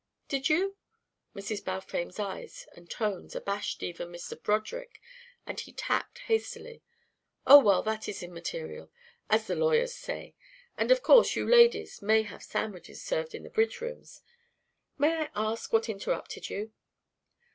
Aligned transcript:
"Did 0.27 0.49
you?" 0.49 0.77
Mrs. 1.35 1.63
Balfame's 1.63 2.19
eyes 2.19 2.65
and 2.75 2.89
tones 2.89 3.35
abashed 3.35 3.83
even 3.83 4.07
Mr. 4.11 4.33
Broderick, 4.41 4.99
and 5.45 5.59
he 5.59 5.71
tacked 5.71 6.21
hastily: 6.25 6.81
"Oh, 7.45 7.59
well, 7.59 7.83
that 7.83 8.09
is 8.09 8.23
immaterial, 8.23 8.89
as 9.29 9.45
the 9.45 9.53
lawyers 9.55 9.93
say. 9.93 10.33
And 10.75 10.89
of 10.89 11.03
course 11.03 11.35
you 11.35 11.47
ladies 11.47 12.01
may 12.01 12.23
have 12.23 12.41
sandwiches 12.41 12.99
served 13.03 13.35
in 13.35 13.43
the 13.43 13.51
bridge 13.51 13.79
rooms. 13.79 14.23
May 14.97 15.25
I 15.25 15.29
ask 15.35 15.71
what 15.71 15.87
interrupted 15.87 16.49
you?" 16.49 16.71